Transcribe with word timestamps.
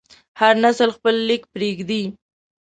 هر 0.39 0.53
نسل 0.63 0.89
خپل 0.97 1.15
لیک 1.27 1.43
پرېږدي. 1.53 2.03